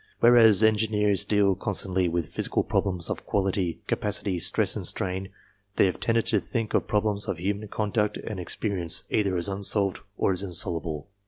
Whereas 0.19 0.63
engineers 0.63 1.25
deal 1.25 1.53
con 1.53 1.75
stantly 1.75 2.09
with 2.09 2.33
physical 2.33 2.63
problems 2.63 3.07
of 3.07 3.23
quality, 3.23 3.81
capacity, 3.85 4.39
stress 4.39 4.75
and 4.75 4.87
strain, 4.87 5.29
they 5.75 5.85
have 5.85 5.99
tended 5.99 6.25
to 6.25 6.39
think 6.39 6.73
of 6.73 6.87
problems 6.87 7.27
of 7.27 7.37
human 7.37 7.67
conduct 7.67 8.17
and 8.17 8.39
experience 8.39 9.03
either 9.11 9.37
as 9.37 9.47
unsolved 9.47 9.99
or 10.17 10.31
as 10.31 10.41
insoluble. 10.41 11.07